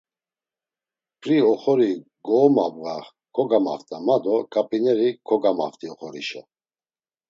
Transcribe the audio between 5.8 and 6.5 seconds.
oxorişa.